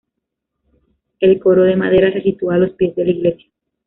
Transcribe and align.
El 1.19 1.39
coro 1.39 1.61
de 1.63 1.75
madera 1.75 2.11
se 2.11 2.23
sitúa 2.23 2.55
a 2.55 2.57
los 2.57 2.71
pies 2.71 2.95
de 2.95 3.05
la 3.05 3.11
iglesia. 3.11 3.51